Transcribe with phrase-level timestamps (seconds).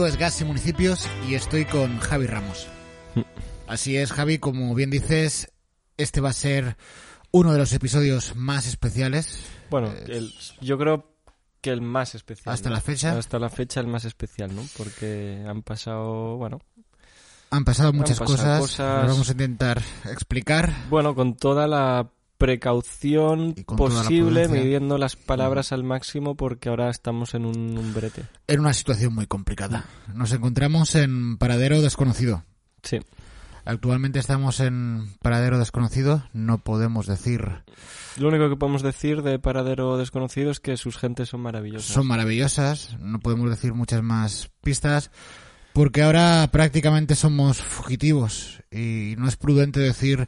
[0.00, 2.66] Esto es Gas y Municipios y estoy con Javi Ramos.
[3.66, 5.52] Así es, Javi, como bien dices,
[5.98, 6.78] este va a ser
[7.32, 9.40] uno de los episodios más especiales.
[9.68, 10.32] Bueno, Eh, el-
[10.62, 11.12] yo creo
[11.60, 12.54] que el más especial.
[12.54, 12.76] ¿Hasta ¿no?
[12.76, 13.18] la fecha?
[13.18, 14.62] Hasta la fecha el más especial, ¿no?
[14.78, 16.60] Porque han pasado, bueno,
[17.50, 19.02] Han pasado muchas pasado cosas, cosas.
[19.02, 20.72] las vamos a intentar explicar.
[20.88, 22.08] bueno, con toda la
[22.40, 24.62] precaución la posible, prudencia.
[24.62, 28.24] midiendo las palabras al máximo porque ahora estamos en un, un brete.
[28.46, 29.84] En una situación muy complicada.
[30.14, 32.44] Nos encontramos en paradero desconocido.
[32.82, 32.98] Sí.
[33.66, 37.62] Actualmente estamos en paradero desconocido, no podemos decir
[38.16, 41.92] Lo único que podemos decir de Paradero Desconocido es que sus gentes son maravillosas.
[41.92, 45.10] son maravillosas, no podemos decir muchas más pistas,
[45.74, 50.26] porque ahora prácticamente somos fugitivos y no es prudente decir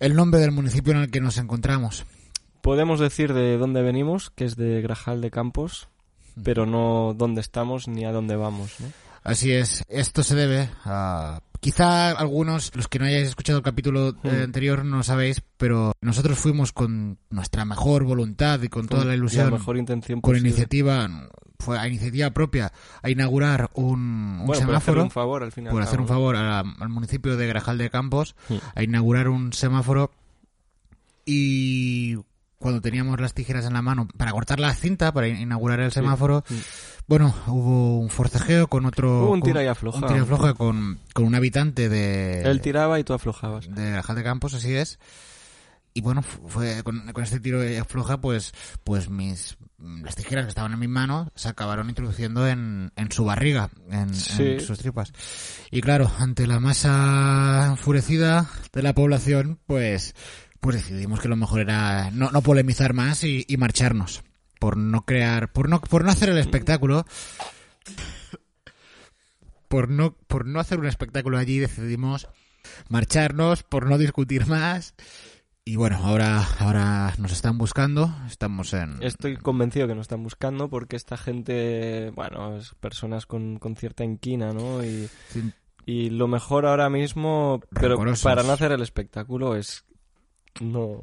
[0.00, 2.04] el nombre del municipio en el que nos encontramos.
[2.62, 5.88] Podemos decir de dónde venimos, que es de Grajal de Campos,
[6.42, 8.86] pero no dónde estamos ni a dónde vamos, ¿no?
[9.22, 11.40] Así es, esto se debe a...
[11.60, 14.42] Quizá algunos, los que no hayáis escuchado el capítulo eh, Mm.
[14.42, 19.14] anterior, no lo sabéis, pero nosotros fuimos con nuestra mejor voluntad y con toda la
[19.14, 20.50] ilusión, La mejor intención con posible.
[20.50, 21.08] iniciativa,
[21.58, 24.76] fue a iniciativa propia, a inaugurar un, un Bueno, por semáforo.
[24.78, 25.72] hacerle un favor al final.
[25.72, 28.60] por hacer un favor la- al municipio de Grajal de Campos Sí.
[28.74, 30.10] a inaugurar un semáforo
[31.24, 32.16] y
[32.58, 35.92] cuando teníamos las tijeras en la mano para cortar la cinta para in- inaugurar el
[35.92, 36.60] semáforo Sí.
[37.06, 39.98] bueno hubo un forcejeo con otro Hubo un tira y afloja.
[39.98, 43.68] un tira y afloja con, con un habitante de Él tiraba y tú aflojabas.
[43.74, 44.98] de Grajal de Campos así es
[45.94, 48.52] y bueno fu- fue con, con este tiro y afloja pues
[48.82, 49.56] pues mis
[50.02, 54.00] las tijeras que estaban en mi mano se acabaron introduciendo en, en su barriga en,
[54.08, 54.60] en Sí.
[54.60, 55.12] sus tripas
[55.70, 60.14] y claro ante la masa enfurecida de la población pues
[60.60, 64.22] pues decidimos que lo mejor era no, no polemizar más y, y marcharnos
[64.58, 67.04] por no crear por no por no hacer el espectáculo
[69.68, 72.28] por no por no hacer un espectáculo allí decidimos
[72.88, 74.94] marcharnos por no discutir más
[75.64, 80.68] y bueno ahora ahora nos están buscando estamos en Estoy convencido que nos están buscando
[80.68, 84.84] porque esta gente, bueno, es personas con, con cierta inquina, ¿no?
[84.84, 85.08] Y,
[85.86, 89.84] y lo mejor ahora mismo, pero para no hacer el espectáculo es
[90.60, 91.02] no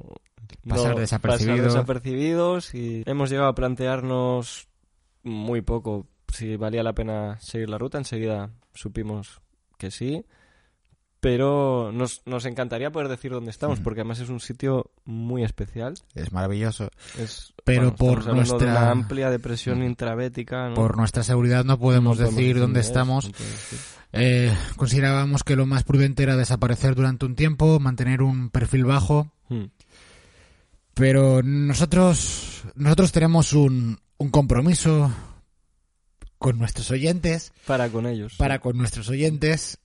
[0.68, 1.58] Pasar no desapercibido.
[1.58, 4.68] pasar desapercibidos y hemos llegado a plantearnos
[5.24, 7.98] muy poco si valía la pena seguir la ruta.
[7.98, 9.42] Enseguida supimos
[9.78, 10.26] que sí.
[11.22, 13.84] Pero nos, nos encantaría poder decir dónde estamos, Ujú.
[13.84, 15.94] porque además es un sitio muy especial.
[16.16, 16.90] es maravilloso
[17.20, 20.70] Es, Pero bueno, por de nuestra- una amplia depresión intravética.
[20.70, 20.74] ¿no?
[20.74, 23.34] por nuestra seguridad no podemos No decir dónde estamos no.
[24.14, 29.32] Eh, considerábamos que lo más prudente era desaparecer durante un tiempo mantener un perfil bajo
[29.48, 29.66] Hmm.
[30.94, 35.12] pero nosotros nosotros tenemos un, un compromiso
[36.38, 38.34] con nuestros oyentes Para con ellos.
[38.38, 39.78] para con nuestros oyentes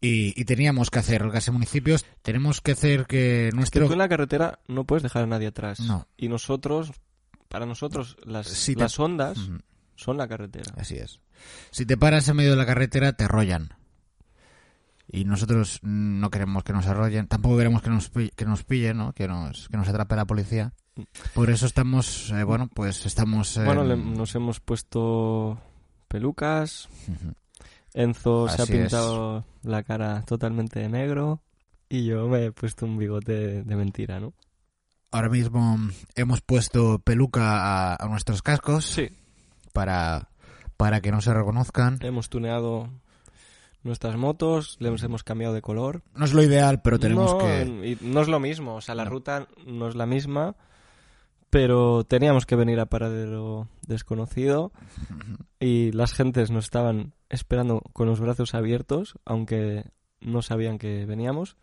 [0.00, 3.86] y, y teníamos que hacer, casi municipios, tenemos que hacer que Que nuestro...
[3.86, 5.80] tú en la carretera no puedes dejar a nadie atrás.
[5.80, 6.06] No.
[6.16, 6.92] Y nosotros,
[7.48, 9.38] para nosotros, las, te- las ondas
[9.96, 10.72] son la carretera.
[10.76, 11.20] Así es.
[11.70, 13.70] Si te paras en medio de la carretera, te arrollan.
[15.10, 19.12] Y nosotros no queremos que nos arrollen, tampoco queremos que nos, que nos pillen, ¿no?
[19.14, 20.74] Que nos, que nos atrape la policía.
[21.32, 23.56] Por eso estamos, eh, bueno, pues estamos...
[23.56, 25.58] en- Bueno, le- nos hemos puesto
[26.08, 26.88] pelucas.
[27.94, 28.70] Enzo se ha es.
[28.70, 31.40] pintado la cara totalmente de negro.
[31.88, 34.34] Y yo me he puesto un bigote de mentira, ¿no?
[35.10, 35.76] Ahora mismo
[36.16, 39.08] hemos puesto peluca a, a nuestros cascos Sí.
[39.72, 40.28] para,
[40.76, 41.98] para que no se reconozcan.
[42.02, 42.90] Hemos tuneado
[43.84, 46.02] nuestras motos, les hemos cambiado de color.
[46.14, 47.98] No es lo ideal, pero tenemos no, que...
[48.02, 49.10] y no es lo mismo, o sea, la No.
[49.10, 50.56] ruta no es la misma,
[51.50, 54.72] pero teníamos que venir a Paradero Desconocido
[55.58, 59.84] y las gentes nos estaban esperando con los brazos abiertos, aunque
[60.20, 61.56] no sabían que veníamos.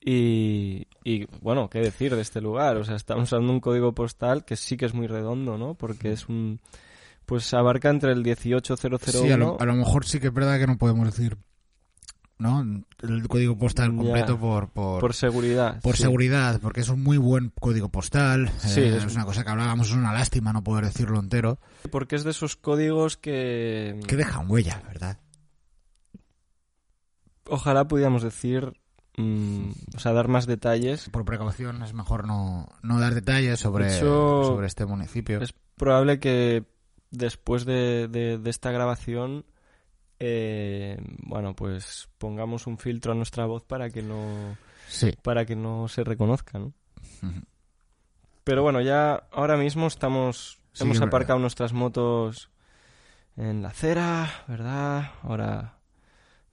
[0.00, 4.44] Y, y, bueno, qué decir de este lugar, o sea, estamos usando un código postal
[4.44, 5.74] que sí que es muy redondo, ¿no?
[5.74, 6.60] Porque es un...
[7.24, 8.98] Pues abarca entre el 18001...
[8.98, 11.38] Sí, a lo, a lo mejor sí que es verdad que no podemos decir
[12.44, 12.84] ¿no?
[13.02, 15.80] El código postal completo por, por, Por seguridad.
[15.80, 16.02] por sí.
[16.02, 18.48] seguridad, porque es un muy buen código postal.
[18.58, 21.58] Sí, eh, es- es una cosa que hablábamos, es una lástima no poder decirlo entero.
[21.90, 23.98] Porque es de esos códigos que...
[24.06, 25.18] Que dejan huella, ¿verdad?
[27.46, 28.72] Ojalá pudiéramos decir...
[29.16, 31.08] mm, o sea, dar más detalles.
[31.10, 35.40] Por precaución es mejor no, no dar detalles sobre, hecho, sobre este municipio.
[35.40, 36.64] Es probable que
[37.10, 39.44] después de, de- de esta grabación...
[40.26, 44.56] eh, bueno, pues pongamos un filtro a nuestra voz para que no
[44.88, 45.12] Sí.
[45.22, 46.60] para que no se reconozca.
[48.44, 51.08] Pero bueno, ya ahora mismo estamos Sí, hemos verdad.
[51.08, 52.50] aparcado nuestras motos
[53.36, 55.12] en la acera, ¿verdad?
[55.22, 55.78] Ahora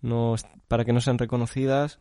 [0.02, 0.36] no
[0.68, 2.00] para que no sean reconocidas.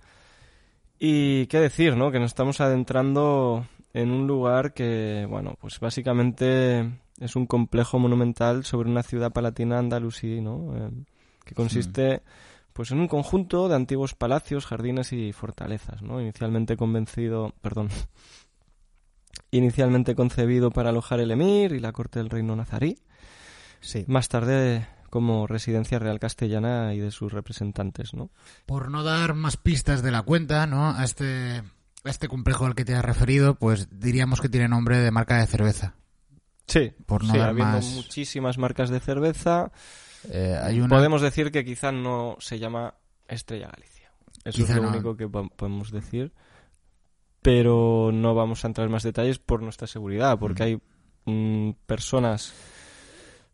[0.98, 2.10] Y qué decir, ¿no?
[2.10, 6.88] Que nos estamos adentrando en un lugar que, bueno, pues básicamente
[7.18, 10.76] es un complejo monumental sobre una ciudad palatina andalusí, ¿no?
[10.76, 10.90] Eh,
[11.50, 12.22] que consiste
[12.72, 16.20] pues en un conjunto de antiguos palacios, jardines y fortalezas, ¿no?
[16.20, 17.88] Inicialmente convencido, perdón,
[19.50, 22.98] inicialmente concebido para alojar el emir y la corte del reino nazarí,
[23.80, 24.04] Sí.
[24.08, 28.30] más tarde como residencia real castellana y de sus representantes, ¿no?
[28.66, 30.90] Por no dar más pistas de la cuenta, ¿no?
[30.90, 31.62] A este,
[32.04, 35.38] a este complejo al que te has referido, pues diríamos que tiene nombre de marca
[35.40, 35.94] de cerveza.
[36.68, 39.72] Sí, Por no sí, dar habiendo más- muchísimas marcas de cerveza,
[40.28, 40.88] Eh, hay una...
[40.96, 42.94] podemos decir que quizá no se llama
[43.28, 44.10] Estrella Galicia.
[44.44, 44.88] Eso Quizá es lo no.
[44.90, 46.32] único que po- podemos decir.
[47.42, 50.66] Pero no vamos a entrar en más detalles por nuestra seguridad, porque Mm.
[50.66, 50.80] hay
[51.34, 52.52] mm, personas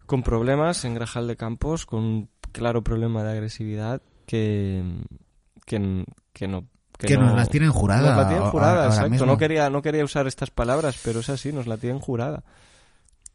[0.06, 4.82] con problemas en Grajal de Campos, con un claro problema de agresividad que,
[5.66, 6.66] que, que no...
[6.98, 8.08] que nos las tienen jurada.
[8.08, 9.26] Nos la tienen jurada, ahora exacto.
[9.26, 12.42] No quería, no quería usar estas palabras, pero es así, nos la tienen jurada.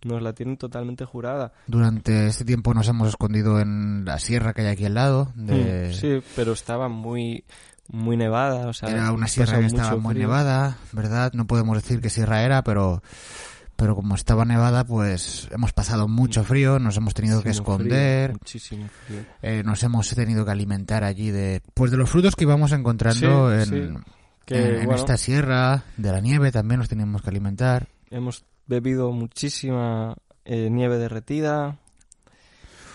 [0.03, 1.53] Nos la tienen totalmente jurada.
[1.67, 5.31] Durante este tiempo nos hemos escondido en la sierra que hay aquí al lado.
[5.35, 5.89] De...
[5.89, 7.43] Mm, Sí, pero estaba muy
[7.93, 10.27] muy nevada, o sea, Era una sierra que estaba muy frío.
[10.27, 11.33] nevada, ¿verdad?
[11.33, 13.03] No podemos decir qué sierra era, pero
[13.75, 18.31] pero como estaba nevada, pues hemos pasado mucho frío, nos hemos tenido que frío, esconder,
[18.33, 19.21] muchísimo frío.
[19.41, 23.49] eh, nos hemos tenido que alimentar allí de pues de los frutos que íbamos encontrando
[23.49, 24.03] Sí, en, sí.
[24.45, 27.87] Que, en- en esta sierra, de la nieve también nos teníamos que alimentar.
[28.11, 30.15] hemos bebido muchísima
[30.45, 31.77] eh, nieve derretida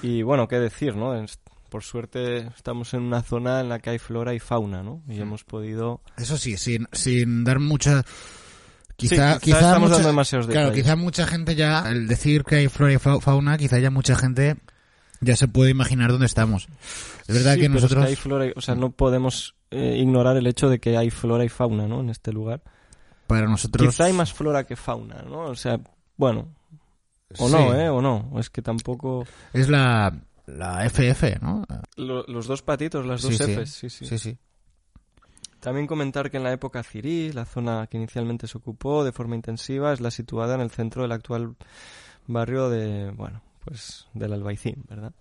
[0.03, 1.15] y bueno, qué decir, ¿no?
[1.71, 5.03] Por suerte estamos en una zona en la que hay flora y fauna, ¿no?
[5.09, 6.01] Y hemos podido...
[6.17, 8.05] Eso sí, sin, sin dar mucha
[8.97, 10.85] Quizá, Sí, quizá quizá estamos mucha- dando demasiados Claro, detalles.
[10.85, 14.17] quizá mucha gente ya, al decir que hay flora y fa- fauna, quizá ya mucha
[14.17, 14.57] gente
[15.21, 16.67] ya se puede imaginar dónde estamos.
[17.27, 18.05] Es verdad Sí, que es nosotros...
[18.07, 21.45] hay flora y- o sea, no podemos eh, ignorar el hecho de que hay flora
[21.45, 22.01] y fauna, ¿no?
[22.01, 22.63] En este lugar.
[23.27, 23.89] Para nosotros...
[23.89, 25.41] Quizá hay más flora que fauna, ¿no?
[25.47, 25.79] O sea,
[26.17, 26.49] bueno,
[27.39, 27.89] o Sí, no, ¿eh?
[27.89, 28.29] O no.
[28.33, 29.25] O es que tampoco...
[29.53, 31.65] Es la, la FF, ¿no?
[31.97, 33.43] Lo- los dos patitos, las dos sí.
[33.43, 34.07] Fs, sí, sí.
[34.07, 34.39] Sí, sí.
[35.61, 39.35] También comentar que en la época cirí, la zona que inicialmente se ocupó de forma
[39.35, 41.57] intensiva es la situada en el centro del actual
[42.29, 45.13] barrio de, bueno, pues del Albaicín, ¿verdad?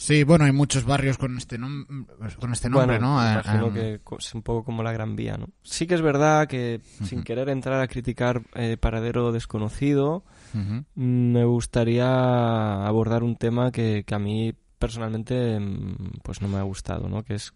[0.00, 1.84] Sí, bueno, hay muchos barrios con este, nom-
[2.38, 3.20] con este nombre, bueno, ¿no?
[3.20, 5.48] Ah, imagino ah, que co- es un poco como la Gran Vía, ¿no?
[5.64, 10.24] Sí que es verdad que, sin querer entrar a criticar eh, Paradero Desconocido,
[10.54, 16.58] mm, me gustaría abordar un tema que, que a mí personalmente mm, pues no me
[16.58, 17.24] ha gustado, ¿no?
[17.24, 17.52] Que es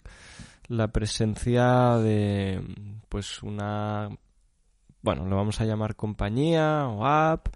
[0.67, 2.61] la presencia de
[3.09, 4.09] pues una
[5.00, 7.47] bueno, lo vamos a llamar compañía o app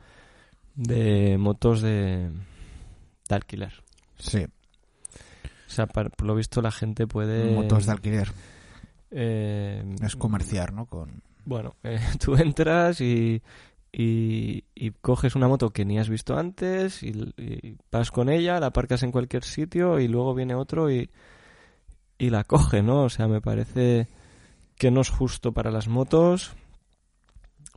[0.77, 2.31] de motos de,
[3.29, 3.83] de alquiler.
[4.19, 4.47] Sí,
[5.67, 8.33] O sea, por lo visto la gente puede motos de alquiler.
[9.11, 10.87] eh, Es comerciar, ¿no?
[10.87, 11.23] Con...
[11.45, 13.43] Bueno, eh, tú entras y,
[13.93, 18.61] y, y coges una moto que ni has visto antes y, y vas con ella,
[18.61, 21.11] la aparcas en cualquier sitio y luego viene otro y,
[22.19, 23.05] y la coge, ¿no?
[23.05, 24.09] O sea, me parece
[24.77, 26.53] que no es justo para las motos,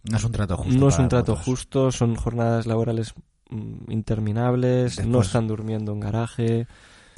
[0.03, 0.79] No es un trato justo.
[0.79, 3.13] no es un trato justo, son jornadas laborales
[3.49, 6.67] mm, interminables, no están durmiendo en garaje.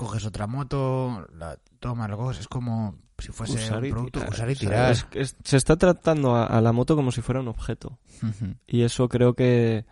[0.05, 4.33] Coges otra moto, la tomas, la coges, es como si fuese usar un producto, tirar.
[4.33, 4.91] usar y O sea, tirar.
[4.91, 7.99] es- es- se está tratando a- a la moto como si fuera un objeto.
[8.67, 9.85] Y eso creo que,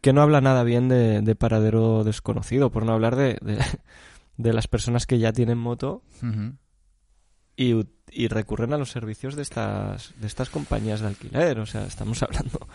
[0.00, 3.58] que no habla nada bien de, de paradero desconocido, por no hablar de, de,
[4.36, 6.02] de las personas que ya tienen moto
[7.56, 7.74] y,
[8.12, 11.58] y recurren a los servicios de estas, de estas compañías de alquiler.
[11.58, 12.68] O sea, estamos hablando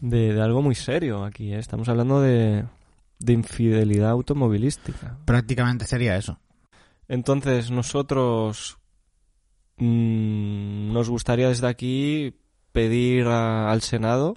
[0.00, 1.58] de, de algo muy serio aquí, ¿eh?
[1.58, 2.64] Estamos hablando de,
[3.18, 5.18] de infidelidad automovilística.
[5.24, 6.38] Prácticamente sería eso.
[7.08, 8.78] Entonces, nosotros
[9.76, 12.34] mm, nos gustaría desde aquí
[12.72, 14.36] pedir a- al Senado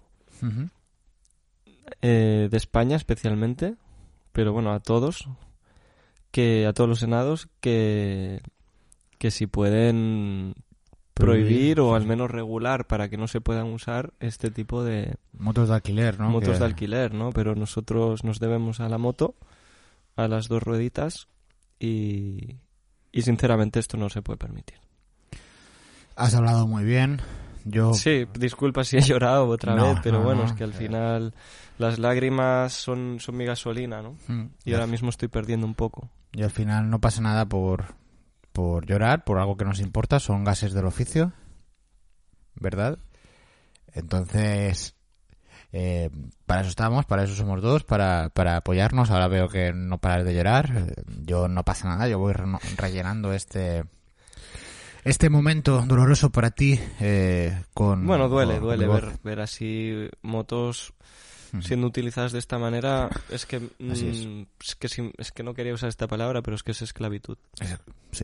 [2.02, 3.76] eh, de España especialmente,
[4.32, 5.28] pero bueno, a todos,
[6.32, 8.42] que a todos los senados que,
[9.18, 10.54] que si pueden
[11.18, 15.70] prohibir o al menos regular para que no se puedan usar este tipo de Motos
[15.70, 16.30] de alquiler, ¿no?
[16.30, 17.32] motos Que- de alquiler, ¿no?
[17.32, 19.36] Pero nosotros nos debemos a la moto,
[20.16, 21.28] a las dos rueditas
[21.80, 22.56] y,
[23.12, 24.78] y sinceramente esto no se puede permitir.
[26.16, 27.22] Has hablado muy bien.
[27.66, 30.48] Yo Sí, disculpa si he llorado otra No, vez, pero no, bueno, no.
[30.48, 31.34] es que al final
[31.78, 34.16] las lágrimas son, son mi gasolina, ¿no?
[34.28, 36.10] Mm, Y ahora mismo estoy perdiendo un poco.
[36.32, 37.86] Y al final no pasa nada por,
[38.58, 41.32] por llorar, por algo que nos importa, son gases del oficio,
[42.56, 42.98] ¿verdad?
[43.94, 44.96] Entonces,
[45.72, 46.10] eh,
[46.48, 49.12] para eso estamos, para eso somos dos, para, para apoyarnos.
[49.12, 52.34] Ahora veo que no paras de llorar, yo no pasa nada, yo voy
[52.78, 53.84] rellenando este
[55.04, 58.08] este momento doloroso para ti eh, con...
[58.08, 60.94] Bueno, duele, con duele ver, ver así motos
[61.62, 63.10] siendo utilizadas de esta manera.
[63.30, 64.26] Es que, es.
[64.26, 67.38] mm, es que, es que no quería usar esta palabra, pero es que es esclavitud.
[67.62, 67.78] Es-
[68.12, 68.24] sí.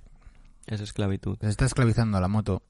[0.67, 1.37] Es esclavitud.
[1.41, 2.63] Se está esclavizando a la moto.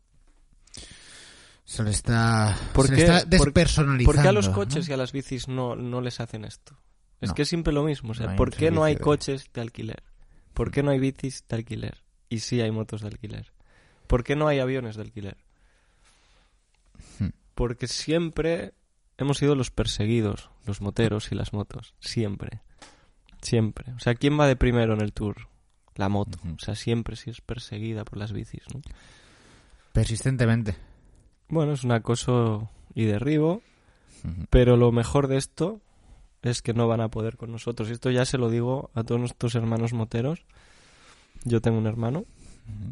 [1.66, 3.04] Se le está, ¿Por se le qué?
[3.06, 4.12] está ¿Por- despersonalizando.
[4.14, 4.54] ¿Por qué a los ¿no?
[4.54, 6.78] coches y a las bicis no, no les hacen esto?
[7.22, 7.36] Es No.
[7.36, 8.12] que es siempre lo mismo.
[8.12, 10.04] O sea, No ¿por qué no hay coches de alquiler?
[10.54, 12.04] ¿Por qué no hay bicis de alquiler?
[12.30, 13.54] Y sí hay motos de alquiler.
[14.08, 15.38] ¿Por qué no hay aviones de alquiler?
[17.20, 17.30] Hmm.
[17.56, 18.74] Porque siempre
[19.18, 21.96] hemos sido los perseguidos, los moteros y las motos.
[22.00, 22.62] Siempre.
[23.42, 23.94] Siempre.
[23.94, 25.48] O sea, ¿quién va de primero en el tour?
[25.96, 26.38] La moto.
[26.56, 28.82] O sea, siempre sí es perseguida por las bicis, ¿no?
[29.92, 30.76] Persistentemente.
[31.50, 33.62] Bueno, es un acoso y derribo.
[34.50, 35.82] Pero lo mejor de esto
[36.42, 37.90] es que no van a poder con nosotros.
[37.90, 40.46] Y esto ya se lo digo a todos nuestros hermanos moteros.
[41.44, 42.24] Yo tengo un hermano,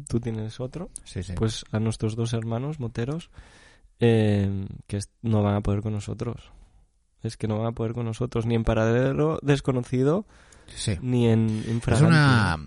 [0.08, 0.90] tú tienes otro.
[1.04, 1.32] Sí, sí.
[1.34, 3.30] Pues a nuestros dos hermanos moteros
[3.98, 6.50] eh, que es- no van a poder con nosotros.
[7.22, 10.26] Es que no van a poder con nosotros ni en paradero desconocido
[10.66, 10.98] sí.
[11.00, 12.08] ni en Es infragante.
[12.08, 12.58] una...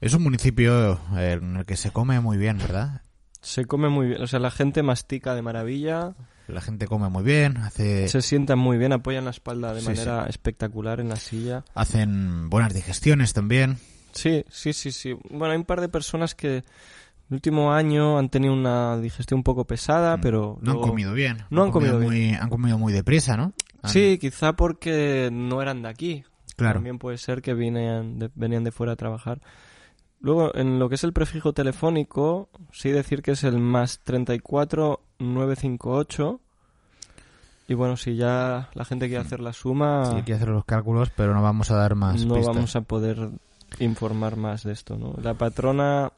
[0.00, 3.02] Es un municipio eh, en el que se come muy bien, ¿verdad?
[3.40, 6.14] Se come muy bien, o sea, la gente mastica de maravilla,
[6.48, 9.86] La gente come muy bien, hace, se sientan muy bien, apoyan la espalda de Sí,
[9.86, 11.64] manera espectacular en la silla.
[11.74, 13.78] hacen buenas digestiones también.
[14.12, 15.12] Sí, sí, sí, sí.
[15.30, 16.64] Bueno, hay un par de personas que el
[17.30, 20.20] último año han tenido una digestión un poco pesada, Mm.
[20.20, 20.58] pero...
[20.60, 21.38] No luego- han comido bien.
[21.50, 22.10] No han comido bien.
[22.10, 23.52] muy, Han comido muy deprisa, ¿no?
[23.82, 26.24] Han- Sí, quizá porque no eran de aquí.
[26.56, 26.74] Claro.
[26.74, 29.40] También puede ser que venían de, venían de fuera a trabajar.
[30.24, 36.40] Luego, en lo que es el prefijo telefónico, sí decir que es el más 34958.
[37.68, 41.10] Y bueno, si ya la gente quiere hacer la suma, Sí, que hacer los cálculos,
[41.16, 42.54] pero no vamos a dar más no pistas.
[42.54, 43.30] vamos a poder
[43.80, 45.14] informar más de esto, ¿no?
[45.22, 46.12] La patrona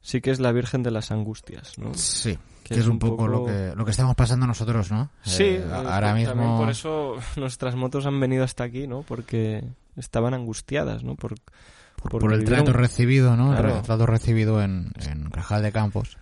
[0.00, 1.94] sí que es la Virgen de las Angustias, ¿no?
[1.94, 5.10] Sí, que, es, un poco, poco- lo, que, lo que estamos pasando nosotros, ¿no?
[5.22, 6.58] Sí, Eh, eh, ahora también mismo...
[6.58, 9.02] por eso nuestras motos han venido hasta aquí, ¿no?
[9.02, 9.64] Porque
[9.96, 11.14] estaban angustiadas, ¿no?
[11.14, 11.34] Por,
[12.02, 13.50] por, el vivieron- trato recibido, ¿no?
[13.50, 13.76] Claro.
[13.76, 16.16] El trato recibido en, en Cajal de Campos.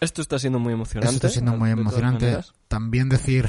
[0.00, 1.08] Esto está siendo muy emocionante.
[1.08, 2.38] Eso está siendo muy emocionante.
[2.68, 3.48] También decir,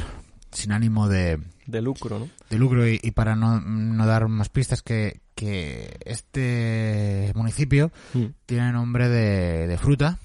[0.52, 2.30] sin ánimo de, de lucro, ¿no?
[2.50, 7.92] de lucro y, y para no, no dar más pistas, que, que este municipio
[8.48, 10.18] tiene nombre de, de fruta.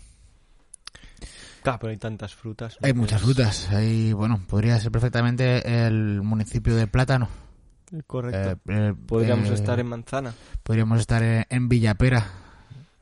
[1.63, 2.77] Claro, pero hay tantas frutas.
[2.81, 2.87] ¿no?
[2.87, 3.69] Hay muchas Es- frutas.
[3.71, 7.29] Hay, bueno, podría ser perfectamente el municipio de Plátano.
[8.07, 8.51] Correcto.
[8.73, 10.35] Eh, eh, Podríamos eh, estar en manzana.
[10.63, 12.27] Podríamos estar en, en Villapera,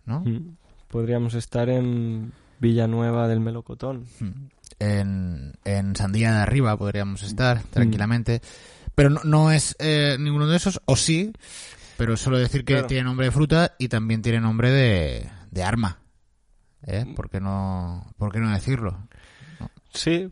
[0.06, 0.20] ¿no?
[0.20, 0.56] Mm.
[0.88, 4.04] Podríamos estar en Villanueva del Melocotón.
[4.78, 7.68] En, en Sandía de Arriba podríamos estar Mm.
[7.70, 8.42] tranquilamente.
[8.94, 11.32] Pero no, no es eh, ninguno de esos, o sí,
[11.96, 12.86] pero solo decir que Claro.
[12.88, 15.98] tiene nombre de fruta y también tiene nombre de, de arma.
[16.86, 17.04] ¿Eh?
[17.06, 17.14] Mm.
[17.14, 18.98] ¿Por qué no, por qué no decirlo?
[19.94, 20.28] Sí,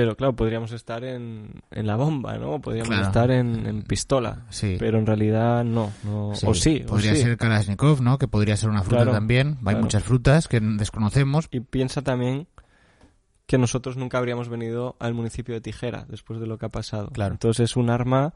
[0.00, 2.60] pero claro, podríamos estar en, en la bomba, ¿no?
[2.60, 3.06] Podríamos Claro.
[3.08, 4.46] estar en, en pistola.
[4.48, 4.76] Sí.
[4.78, 5.90] Pero en realidad no.
[6.04, 7.22] no- Sí, O sí, o Podría sí.
[7.22, 8.16] ser Kalashnikov, ¿no?
[8.16, 9.56] Que podría ser una fruta Claro, también.
[9.58, 9.80] Hay claro.
[9.80, 11.48] muchas frutas que desconocemos.
[11.50, 12.46] Y piensa también
[13.46, 17.08] que nosotros nunca habríamos venido al municipio de Tijera después de lo que ha pasado.
[17.10, 17.34] Claro.
[17.34, 18.34] Entonces es un arma,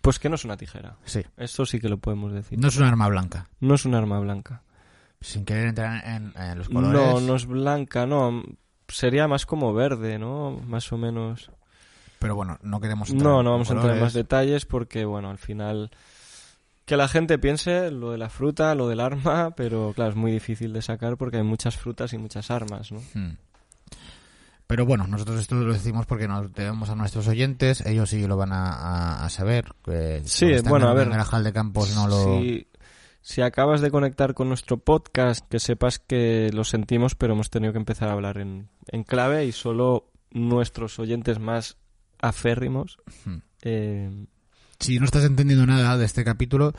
[0.00, 0.96] pues que no es una tijera.
[1.04, 1.22] Sí.
[1.36, 2.58] Eso sí que lo podemos decir.
[2.58, 3.48] No es un arma blanca.
[3.60, 4.62] No es un arma blanca.
[5.20, 7.00] Sin querer entrar en, en los colores.
[7.00, 8.42] No, no es blanca, no.
[8.88, 10.52] Sería más como verde, ¿no?
[10.66, 11.50] Más o menos.
[12.18, 15.30] Pero bueno, no queremos entrar No, no vamos a entrar en más detalles porque, bueno,
[15.30, 15.90] al final...
[16.86, 20.30] Que la gente piense lo de la fruta, lo del arma, pero claro, es muy
[20.32, 23.00] difícil de sacar porque hay muchas frutas y muchas armas, ¿no?
[23.14, 23.36] Hmm.
[24.66, 28.36] Pero bueno, nosotros esto lo decimos porque nos debemos a nuestros oyentes, ellos sí lo
[28.36, 29.72] van a, a- a saber.
[29.84, 31.10] que Sí, bueno, en a ver.
[31.10, 32.40] Grajal de Campos no lo...
[32.40, 32.66] Si,
[33.26, 37.72] si acabas de conectar con nuestro podcast, que sepas que lo sentimos, pero hemos tenido
[37.72, 41.78] que empezar a hablar en, en clave y solo nuestros oyentes más
[42.20, 42.98] aférrimos.
[43.24, 43.36] Hmm.
[43.62, 44.26] eh,
[44.78, 46.74] Si no estás entendiendo nada de este capítulo,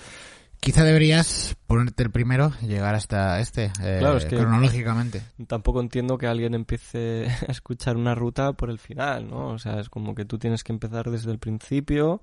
[0.60, 5.24] quizá deberías ponerte el primero y llegar hasta este, eh, Claro, es que- cronológicamente.
[5.48, 9.48] Tampoco entiendo que alguien empiece a escuchar una ruta por el final, ¿no?
[9.50, 12.22] O sea, es como que tú tienes que empezar desde el principio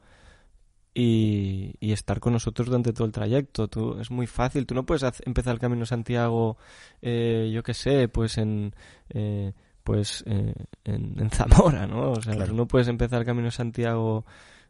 [0.95, 3.69] y, y estar con nosotros durante todo el trayecto.
[3.69, 6.57] Tú, es muy fácil, tú no puedes empezar el Camino Santiago,
[7.01, 8.75] eh, yo qué sé, pues en...
[9.11, 9.53] eh,
[9.85, 12.13] pues eh, en, en Zamora, ¿no?
[12.13, 12.51] O sea, Claro.
[12.53, 14.25] tú no puedes empezar el Camino Santiago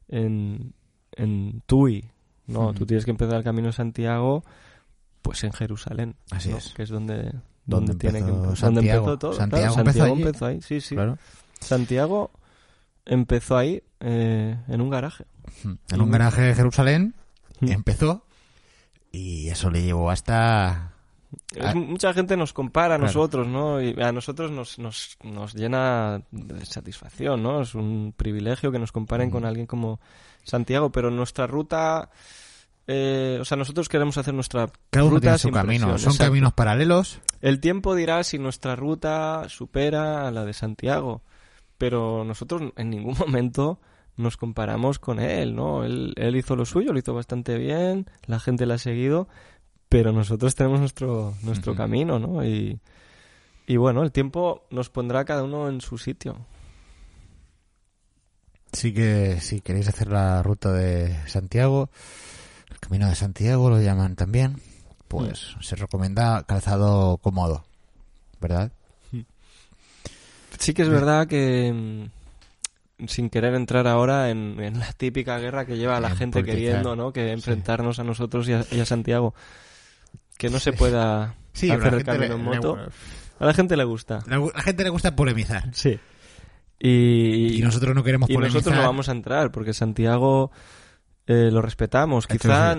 [0.09, 0.73] en,
[1.17, 2.05] en Tui,
[2.47, 2.73] no, Ujú.
[2.75, 4.43] tú tienes que empezar el Camino Santiago
[5.21, 6.57] pues en Jerusalén, Así ¿no?
[6.57, 6.73] es.
[6.75, 7.31] que es donde,
[7.67, 8.99] Donde tiene que donde Santiago.
[9.01, 9.33] empezó todo.
[9.35, 10.95] Santiago claro, Santiago empezó ahí, sí, sí.
[10.95, 11.19] Claro.
[11.61, 12.31] Santiago
[13.07, 15.25] empezó ahí eh, en un garaje.
[15.91, 17.15] En un garaje de Jerusalén
[17.61, 17.71] Mm.
[17.71, 18.27] empezó
[19.13, 20.95] y eso le llevó hasta...
[21.55, 23.05] Es- mucha gente nos compara a Claro.
[23.07, 23.81] nosotros, ¿no?
[23.81, 27.63] Y a nosotros nos, nos, nos llena de satisfacción, ¿no?
[27.63, 30.01] Es un privilegio que nos comparen con alguien como
[30.43, 32.11] Santiago, pero nuestra ruta...
[32.89, 35.87] eh, o sea, nosotros queremos hacer nuestra Cada ruta tiene su sin camino.
[35.87, 36.31] presión, Son exacto.
[36.33, 37.21] caminos paralelos.
[37.41, 41.23] El tiempo dirá si nuestra ruta supera a la de Santiago,
[41.79, 43.81] pero nosotros en ningún momento
[44.17, 45.85] nos comparamos con él, ¿no?
[45.85, 49.27] Él, él hizo lo suyo, lo hizo bastante bien, la gente le ha seguido,
[49.89, 52.45] pero nosotros tenemos nuestro, nuestro camino, ¿no?
[52.45, 52.79] Y,
[53.67, 56.37] y bueno, el tiempo nos pondrá cada uno en su sitio.
[58.73, 61.91] Sí que si queréis hacer la ruta de Santiago,
[62.71, 64.57] el camino de Santiago lo llaman también,
[65.09, 65.63] pues Mm.
[65.63, 67.65] se recomienda calzado cómodo,
[68.41, 68.73] ¿verdad?
[70.63, 71.73] Sí que es verdad que
[73.01, 76.17] mm, sin querer entrar ahora en, en la típica guerra que lleva a la En
[76.17, 77.13] gente queriendo, ¿no?
[77.13, 79.35] Que enfrentarnos a nosotros y a, y a Santiago.
[80.39, 82.79] Que no se pueda Sí, hacer el camino en moto.
[83.41, 84.21] A la gente le gusta.
[84.27, 85.69] La, la gente le gusta polemizar.
[85.75, 85.99] Sí.
[86.79, 88.57] Y, Y nosotros no queremos y polemizar.
[88.61, 90.51] nosotros no vamos a entrar porque Santiago
[91.27, 92.27] eh, lo respetamos.
[92.29, 92.77] Quizá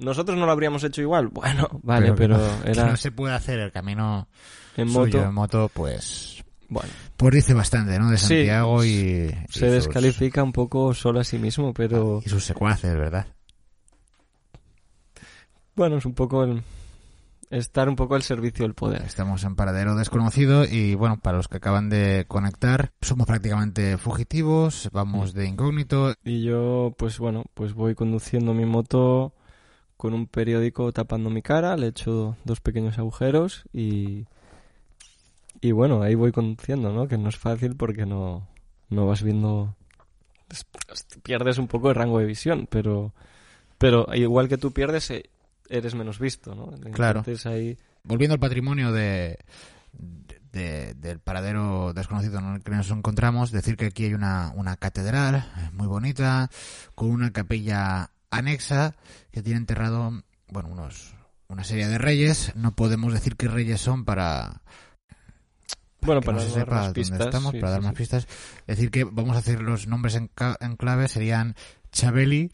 [0.00, 1.28] nosotros no lo habríamos hecho igual.
[1.28, 4.28] Bueno, vale, que pero, no- que era no se puede hacer el camino
[4.76, 5.22] en suyo moto.
[5.28, 8.10] en moto, pues Bueno, pues dice bastante, ¿no?
[8.10, 12.44] De Santiago y, y se descalifica un poco solo a sí mismo, pero y sus
[12.44, 13.26] secuaces, ¿verdad?
[15.76, 16.62] bueno, es un poco el
[17.50, 19.02] estar un poco al servicio del poder.
[19.02, 24.88] Estamos en paradero desconocido y bueno, para los que acaban de conectar, somos prácticamente fugitivos,
[24.92, 26.14] vamos de incógnito.
[26.24, 29.32] Y yo, pues bueno, pues voy conduciendo mi moto
[29.96, 34.26] con un periódico tapando mi cara, le echo dos pequeños agujeros y
[35.60, 37.08] y bueno, ahí voy conduciendo, ¿no?
[37.08, 38.48] Que no es fácil porque no
[38.88, 39.74] no vas viendo
[40.50, 43.12] es- es- pierdes un poco el rango de visión, pero
[43.78, 45.30] pero igual que tú pierdes eh,
[45.68, 46.70] eres menos visto, ¿no?
[46.92, 47.20] Claro.
[47.20, 49.36] Entonces ahí Volviendo al patrimonio de,
[50.52, 54.76] de- del paradero desconocido en el que nos encontramos, decir que aquí hay una, una
[54.76, 56.48] catedral muy bonita,
[56.94, 58.94] con una capilla anexa
[59.32, 61.14] que tiene enterrado, bueno, unos
[61.48, 62.52] una serie de reyes.
[62.56, 64.62] No podemos decir qué reyes son para,
[66.06, 67.94] bueno, que para no se dar más dónde pistas, estamos, sí, para sí, dar más
[67.94, 68.28] pistas.
[68.66, 71.54] Decir que vamos a hacer los nombres en, en clave, serían
[71.92, 72.50] Chabeli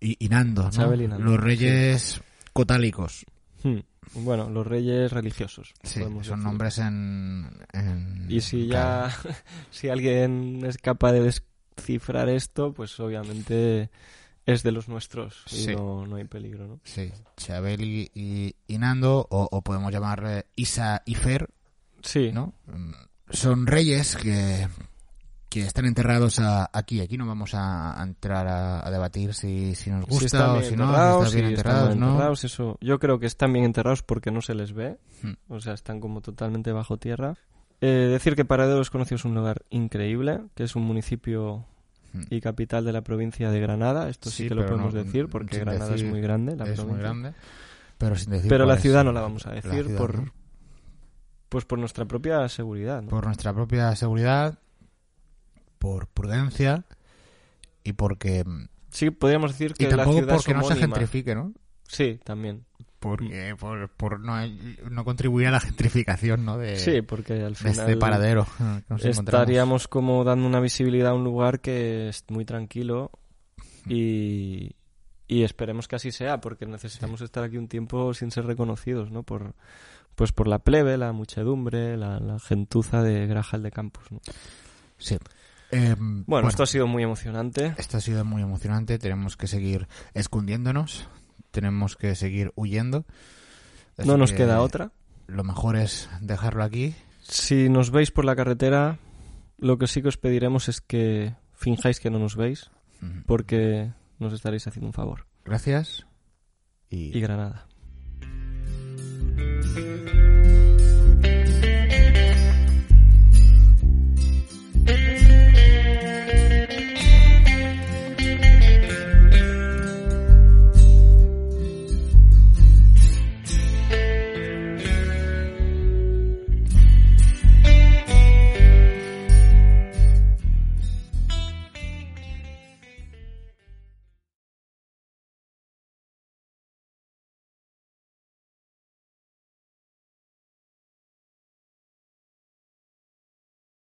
[0.00, 0.70] y, y Nando, ¿no?
[0.70, 2.20] Chabeli y Nando, Los reyes
[2.52, 3.24] cotálicos.
[3.62, 3.78] Hmm.
[4.14, 5.74] Bueno, los reyes religiosos.
[5.82, 6.36] Sí, son decir.
[6.38, 9.10] nombres en, en- Y si ya,
[9.70, 13.90] si alguien es capaz de descifrar esto, pues obviamente
[14.46, 15.74] es de los nuestros y Sí.
[15.74, 16.80] no, no hay peligro, ¿no?
[16.84, 21.50] Sí, Chabeli y, y Nando, o, o podemos llamarle Isa y Fer,
[22.06, 22.54] Sí, ¿no?
[23.30, 24.68] Son reyes que,
[25.48, 27.00] que están enterrados a- aquí.
[27.00, 30.50] Aquí no vamos a, a entrar a, a debatir si, si nos si gusta están
[30.50, 32.06] o si no, enterrados, si están bien si están enterrados, ¿no?
[32.10, 32.78] enterrados, eso.
[32.80, 35.32] Yo creo que están bien enterrados porque no se les ve, Hmm.
[35.48, 37.34] o sea, están como totalmente bajo tierra.
[37.80, 41.64] Eh, decir que Paradero Desconocido es un lugar increíble, que es un municipio
[42.12, 42.22] Hmm.
[42.30, 44.08] y capital de la provincia de Granada.
[44.08, 46.64] Esto sí, Sí, que lo podemos no- decir porque Granada decir- es muy grande, la
[46.64, 47.02] es muy provincia.
[47.02, 47.32] grande,
[47.98, 50.32] pero sin decir Pero la es ciudad no la vamos a decir por.
[51.48, 53.08] Pues por nuestra propia seguridad, ¿no?
[53.08, 54.58] por nuestra propia seguridad,
[55.78, 56.84] por prudencia
[57.84, 58.44] y porque
[58.96, 61.52] Sí, podríamos decir que y la tampoco ciudad porque es no se gentrifique, ¿no?
[61.86, 62.64] Sí, también.
[62.98, 64.34] Porque por, por no,
[64.90, 66.56] no contribuir a la gentrificación, ¿no?
[66.56, 68.46] De, Sí, porque al de final este paradero
[69.02, 73.10] estaríamos como dando una visibilidad a un lugar que es muy tranquilo
[73.86, 74.72] y,
[75.28, 79.24] y esperemos que así sea, porque necesitamos estar aquí un tiempo sin ser reconocidos, ¿no?
[79.24, 79.54] Por,
[80.16, 84.20] pues por la plebe, la muchedumbre, la, la gentuza de Grajal de Campos, ¿no?
[84.98, 85.16] Sí.
[85.70, 87.74] Eh, Bueno, esto ha sido muy emocionante.
[87.78, 88.98] esto ha sido muy emocionante.
[88.98, 91.08] Tenemos que seguir escondiéndonos.
[91.50, 93.04] Tenemos que seguir huyendo.
[93.96, 94.90] Así No nos que queda otra.
[95.26, 96.94] Lo mejor es dejarlo aquí.
[97.22, 98.98] Si nos veis por la carretera,
[99.58, 102.70] lo que sí que os pediremos es que finjáis que no nos veis,
[103.26, 105.26] porque nos estaréis haciendo un favor.
[105.44, 106.06] Gracias
[106.90, 107.66] y Granada.
[109.76, 110.25] Thank you.